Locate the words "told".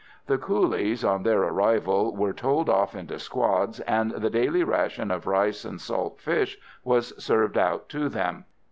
2.33-2.69